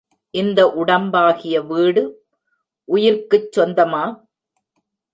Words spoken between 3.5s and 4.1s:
சொந்தமா?